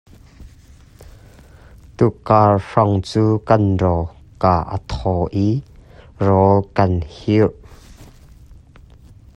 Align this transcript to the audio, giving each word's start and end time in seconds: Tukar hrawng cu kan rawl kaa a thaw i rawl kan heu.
Tukar 1.97 2.51
hrawng 2.67 2.95
cu 3.09 3.25
kan 3.47 3.63
rawl 3.81 4.05
kaa 4.41 4.61
a 4.75 4.77
thaw 4.91 5.21
i 5.47 5.49
rawl 6.25 6.57
kan 6.75 6.93
heu. 7.15 7.49